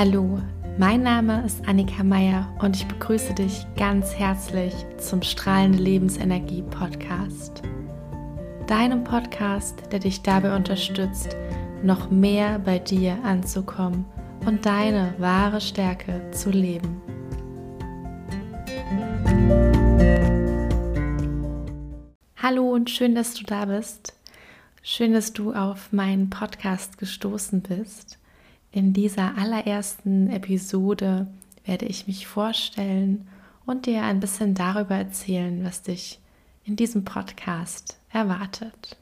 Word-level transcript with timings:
Hallo, 0.00 0.40
mein 0.78 1.02
Name 1.02 1.44
ist 1.44 1.66
Annika 1.66 2.04
Meier 2.04 2.54
und 2.60 2.76
ich 2.76 2.86
begrüße 2.86 3.34
dich 3.34 3.66
ganz 3.76 4.14
herzlich 4.14 4.72
zum 4.98 5.22
Strahlende 5.22 5.78
Lebensenergie 5.78 6.62
Podcast. 6.62 7.62
Deinem 8.68 9.02
Podcast, 9.02 9.82
der 9.90 9.98
dich 9.98 10.22
dabei 10.22 10.54
unterstützt, 10.54 11.34
noch 11.82 12.12
mehr 12.12 12.60
bei 12.60 12.78
dir 12.78 13.18
anzukommen 13.24 14.04
und 14.46 14.64
deine 14.64 15.14
wahre 15.18 15.60
Stärke 15.60 16.30
zu 16.30 16.50
leben. 16.50 17.02
Hallo 22.36 22.70
und 22.70 22.88
schön, 22.88 23.16
dass 23.16 23.34
du 23.34 23.42
da 23.42 23.64
bist. 23.64 24.14
Schön, 24.80 25.12
dass 25.12 25.32
du 25.32 25.54
auf 25.54 25.92
meinen 25.92 26.30
Podcast 26.30 26.98
gestoßen 26.98 27.62
bist. 27.62 28.16
In 28.70 28.92
dieser 28.92 29.38
allerersten 29.38 30.28
Episode 30.28 31.26
werde 31.64 31.86
ich 31.86 32.06
mich 32.06 32.26
vorstellen 32.26 33.26
und 33.64 33.86
dir 33.86 34.02
ein 34.02 34.20
bisschen 34.20 34.54
darüber 34.54 34.94
erzählen, 34.94 35.64
was 35.64 35.82
dich 35.82 36.20
in 36.64 36.76
diesem 36.76 37.04
Podcast 37.04 37.98
erwartet. 38.10 38.96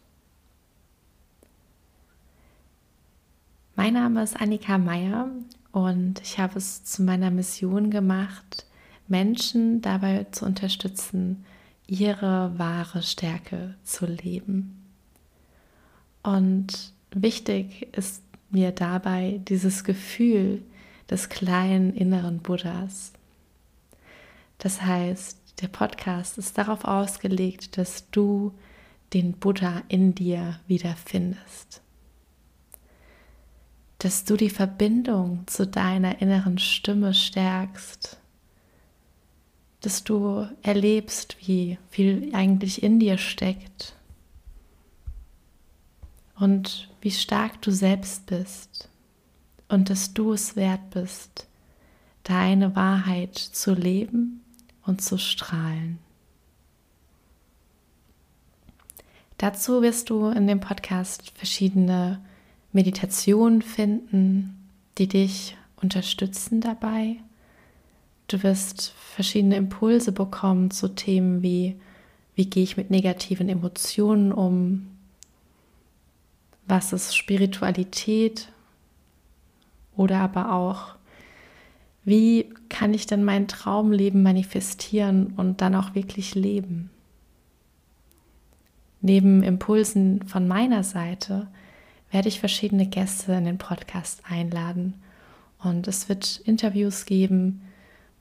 Mein 3.75 3.95
Name 3.95 4.23
ist 4.23 4.41
Annika 4.41 4.79
Meier 4.79 5.29
und 5.73 6.21
ich 6.23 6.39
habe 6.39 6.59
es 6.59 6.85
zu 6.85 7.03
meiner 7.03 7.31
Mission 7.31 7.91
gemacht, 7.91 8.65
Menschen 9.09 9.83
dabei 9.83 10.27
zu 10.31 10.47
unterstützen, 10.47 11.45
ihre 11.87 12.57
wahre 12.57 13.03
Stärke 13.03 13.75
zu 13.85 14.07
leben. 14.07 14.83
Und 16.23 16.93
wichtig 17.11 17.89
ist 17.97 18.23
mir 18.51 18.73
dabei 18.73 19.41
dieses 19.49 19.85
Gefühl 19.85 20.63
des 21.11 21.29
kleinen 21.29 21.95
inneren 21.95 22.39
Buddhas. 22.39 23.13
Das 24.59 24.83
heißt, 24.83 25.39
der 25.61 25.69
Podcast 25.69 26.39
ist 26.39 26.59
darauf 26.59 26.85
ausgelegt, 26.85 27.79
dass 27.79 28.11
du 28.11 28.53
den 29.13 29.33
Buddha 29.33 29.83
in 29.89 30.15
dir 30.15 30.61
wiederfindest. 30.67 31.83
Dass 33.99 34.25
du 34.25 34.37
die 34.37 34.51
Verbindung 34.51 35.47
zu 35.47 35.67
deiner 35.67 36.21
inneren 36.21 36.59
Stimme 36.59 37.15
stärkst, 37.15 38.19
dass 39.81 40.05
du 40.05 40.49
erlebst, 40.63 41.37
wie 41.47 41.79
viel 41.91 42.31
eigentlich 42.35 42.83
in 42.83 42.99
dir 42.99 43.19
steckt 43.19 43.97
und 46.39 46.89
wie 47.01 47.11
stark 47.11 47.61
du 47.63 47.71
selbst 47.71 48.27
bist 48.27 48.89
und 49.69 49.91
dass 49.91 50.15
du 50.15 50.33
es 50.33 50.57
wert 50.57 50.91
bist, 50.91 51.47
deine 52.23 52.77
Wahrheit 52.77 53.37
zu 53.37 53.75
leben 53.75 54.43
und 54.85 55.01
zu 55.03 55.19
strahlen. 55.19 55.99
Dazu 59.39 59.83
wirst 59.83 60.11
du 60.11 60.29
in 60.29 60.47
dem 60.47 60.61
Podcast 60.61 61.31
verschiedene 61.37 62.21
Meditationen 62.73 63.63
finden, 63.63 64.69
die 64.99 65.09
dich 65.09 65.57
unterstützen 65.81 66.61
dabei. 66.61 67.17
Du 68.29 68.43
wirst 68.43 68.93
verschiedene 68.97 69.57
Impulse 69.57 70.13
bekommen 70.13 70.71
zu 70.71 70.89
Themen 70.89 71.43
wie, 71.43 71.77
wie 72.35 72.47
gehe 72.47 72.63
ich 72.63 72.77
mit 72.77 72.91
negativen 72.91 73.49
Emotionen 73.49 74.33
um? 74.33 74.96
Was 76.67 76.93
ist 76.93 77.17
Spiritualität? 77.17 78.53
Oder 79.97 80.21
aber 80.21 80.53
auch, 80.53 80.97
wie 82.05 82.53
kann 82.69 82.95
ich 82.95 83.07
denn 83.07 83.25
mein 83.25 83.49
Traumleben 83.49 84.23
manifestieren 84.23 85.35
und 85.37 85.61
dann 85.61 85.75
auch 85.75 85.95
wirklich 85.95 86.35
leben? 86.35 86.91
Neben 89.01 89.43
Impulsen 89.43 90.27
von 90.27 90.49
meiner 90.49 90.83
Seite 90.83 91.49
werde 92.11 92.29
ich 92.29 92.41
verschiedene 92.41 92.87
Gäste 92.87 93.33
in 93.33 93.45
den 93.45 93.59
Podcast 93.59 94.23
einladen. 94.29 94.95
Und 95.59 95.89
es 95.89 96.09
wird 96.09 96.41
Interviews 96.45 97.07
geben 97.07 97.63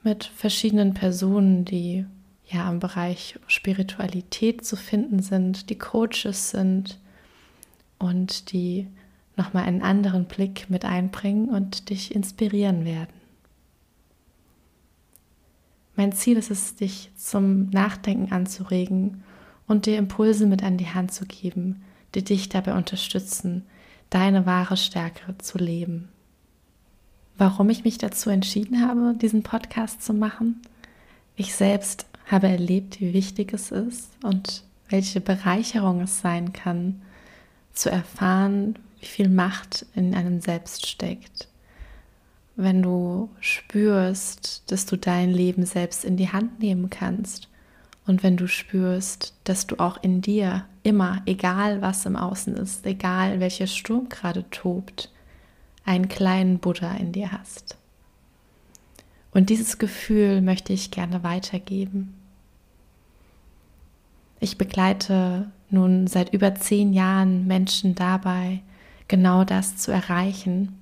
mit 0.03 0.25
verschiedenen 0.25 0.93
Personen, 0.93 1.65
die 1.65 2.05
ja 2.47 2.69
im 2.69 2.79
Bereich 2.79 3.39
Spiritualität 3.47 4.65
zu 4.65 4.75
finden 4.75 5.21
sind, 5.21 5.69
die 5.69 5.77
Coaches 5.77 6.51
sind 6.51 6.99
und 7.99 8.51
die 8.51 8.87
nochmal 9.37 9.63
einen 9.63 9.81
anderen 9.81 10.25
Blick 10.25 10.69
mit 10.69 10.85
einbringen 10.85 11.49
und 11.49 11.89
dich 11.89 12.15
inspirieren 12.15 12.85
werden. 12.85 13.13
Mein 15.95 16.11
Ziel 16.11 16.37
ist 16.37 16.51
es, 16.51 16.75
dich 16.75 17.11
zum 17.15 17.69
Nachdenken 17.69 18.31
anzuregen 18.31 19.23
und 19.67 19.85
dir 19.85 19.97
Impulse 19.97 20.45
mit 20.45 20.63
an 20.63 20.77
die 20.77 20.89
Hand 20.89 21.13
zu 21.13 21.25
geben, 21.25 21.81
die 22.13 22.23
dich 22.23 22.49
dabei 22.49 22.73
unterstützen, 22.75 23.63
deine 24.09 24.45
wahre 24.45 24.77
Stärke 24.77 25.37
zu 25.37 25.57
leben. 25.57 26.09
Warum 27.37 27.69
ich 27.69 27.83
mich 27.83 27.97
dazu 27.97 28.29
entschieden 28.29 28.81
habe, 28.81 29.15
diesen 29.17 29.43
Podcast 29.43 30.01
zu 30.01 30.13
machen? 30.13 30.61
Ich 31.35 31.55
selbst 31.55 32.05
habe 32.27 32.47
erlebt, 32.47 33.01
wie 33.01 33.13
wichtig 33.13 33.53
es 33.53 33.71
ist 33.71 34.11
und 34.23 34.63
welche 34.89 35.19
Bereicherung 35.19 36.01
es 36.01 36.21
sein 36.21 36.53
kann, 36.53 37.01
zu 37.75 37.91
erfahren, 37.91 38.79
wie 38.99 39.05
viel 39.05 39.29
Macht 39.29 39.85
in 39.93 40.15
einem 40.15 40.41
selbst 40.41 40.87
steckt. 40.87 41.47
Wenn 42.55 42.81
du 42.81 43.29
spürst, 43.41 44.63
dass 44.71 44.85
du 44.85 44.97
dein 44.97 45.31
Leben 45.31 45.65
selbst 45.65 46.05
in 46.05 46.17
die 46.17 46.31
Hand 46.31 46.59
nehmen 46.59 46.89
kannst 46.89 47.49
und 48.07 48.23
wenn 48.23 48.37
du 48.37 48.47
spürst, 48.47 49.33
dass 49.43 49.67
du 49.67 49.77
auch 49.79 50.01
in 50.01 50.21
dir 50.21 50.65
immer, 50.83 51.21
egal 51.25 51.81
was 51.81 52.05
im 52.05 52.15
Außen 52.15 52.55
ist, 52.55 52.85
egal 52.85 53.39
welcher 53.39 53.67
Sturm 53.67 54.09
gerade 54.09 54.49
tobt, 54.51 55.11
einen 55.83 56.07
kleinen 56.07 56.59
Buddha 56.59 56.95
in 56.95 57.11
dir 57.11 57.31
hast. 57.31 57.77
Und 59.31 59.49
dieses 59.49 59.77
Gefühl 59.77 60.41
möchte 60.41 60.71
ich 60.71 60.91
gerne 60.91 61.23
weitergeben. 61.23 62.13
Ich 64.39 64.57
begleite 64.57 65.51
nun 65.69 66.07
seit 66.07 66.33
über 66.33 66.55
zehn 66.55 66.93
Jahren 66.93 67.47
Menschen 67.47 67.95
dabei, 67.95 68.61
genau 69.07 69.43
das 69.43 69.77
zu 69.77 69.91
erreichen. 69.91 70.79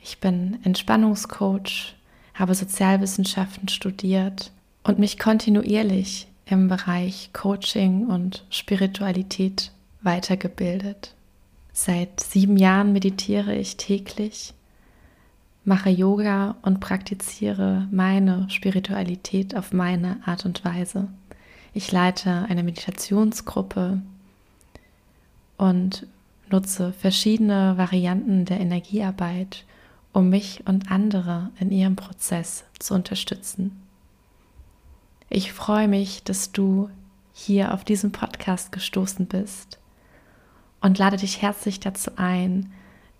Ich 0.00 0.20
bin 0.20 0.58
Entspannungscoach, 0.64 1.94
habe 2.34 2.54
Sozialwissenschaften 2.54 3.68
studiert 3.68 4.52
und 4.82 4.98
mich 4.98 5.18
kontinuierlich 5.18 6.28
im 6.46 6.68
Bereich 6.68 7.30
Coaching 7.32 8.06
und 8.06 8.44
Spiritualität 8.50 9.72
weitergebildet. 10.02 11.14
Seit 11.72 12.20
sieben 12.20 12.56
Jahren 12.56 12.92
meditiere 12.92 13.54
ich 13.56 13.76
täglich, 13.76 14.54
mache 15.64 15.90
Yoga 15.90 16.56
und 16.62 16.80
praktiziere 16.80 17.88
meine 17.90 18.48
Spiritualität 18.50 19.56
auf 19.56 19.72
meine 19.72 20.18
Art 20.26 20.44
und 20.44 20.64
Weise. 20.64 21.08
Ich 21.76 21.90
leite 21.90 22.46
eine 22.48 22.62
Meditationsgruppe 22.62 24.00
und 25.56 26.06
nutze 26.48 26.92
verschiedene 26.92 27.76
Varianten 27.76 28.44
der 28.44 28.60
Energiearbeit, 28.60 29.64
um 30.12 30.30
mich 30.30 30.62
und 30.66 30.92
andere 30.92 31.50
in 31.58 31.72
ihrem 31.72 31.96
Prozess 31.96 32.62
zu 32.78 32.94
unterstützen. 32.94 33.82
Ich 35.28 35.52
freue 35.52 35.88
mich, 35.88 36.22
dass 36.22 36.52
du 36.52 36.90
hier 37.32 37.74
auf 37.74 37.82
diesen 37.82 38.12
Podcast 38.12 38.70
gestoßen 38.70 39.26
bist 39.26 39.80
und 40.80 40.96
lade 40.96 41.16
dich 41.16 41.42
herzlich 41.42 41.80
dazu 41.80 42.12
ein, 42.14 42.72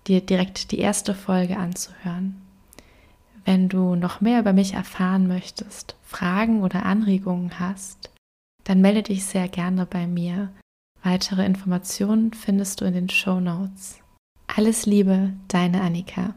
dir 0.06 0.20
direkt 0.20 0.70
die 0.70 0.78
erste 0.78 1.16
Folge 1.16 1.56
anzuhören. 1.56 2.40
Wenn 3.44 3.68
du 3.68 3.96
noch 3.96 4.20
mehr 4.20 4.38
über 4.38 4.52
mich 4.52 4.74
erfahren 4.74 5.26
möchtest, 5.26 5.96
Fragen 6.04 6.62
oder 6.62 6.86
Anregungen 6.86 7.58
hast, 7.58 8.13
dann 8.64 8.80
melde 8.80 9.02
dich 9.02 9.24
sehr 9.24 9.48
gerne 9.48 9.86
bei 9.86 10.06
mir. 10.06 10.50
Weitere 11.02 11.44
Informationen 11.44 12.32
findest 12.32 12.80
du 12.80 12.86
in 12.86 12.94
den 12.94 13.08
Show 13.10 13.40
Notes. 13.40 14.00
Alles 14.46 14.86
Liebe, 14.86 15.32
deine 15.48 15.82
Annika. 15.82 16.34